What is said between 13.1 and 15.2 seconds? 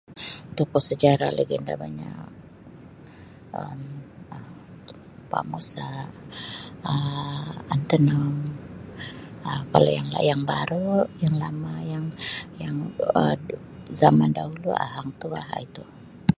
Um zaman dahulu Um Hang